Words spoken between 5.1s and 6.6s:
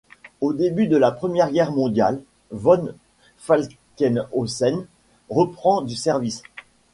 reprend du service.